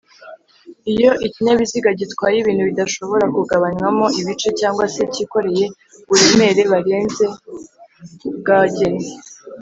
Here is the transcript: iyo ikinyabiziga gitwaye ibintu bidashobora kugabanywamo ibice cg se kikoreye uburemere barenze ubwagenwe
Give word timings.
iyo 0.93 1.11
ikinyabiziga 1.27 1.89
gitwaye 1.99 2.37
ibintu 2.39 2.63
bidashobora 2.69 3.25
kugabanywamo 3.35 4.05
ibice 4.19 4.49
cg 4.59 4.77
se 4.95 5.03
kikoreye 5.13 5.65
uburemere 6.11 6.61
barenze 6.71 7.25
ubwagenwe 8.27 9.05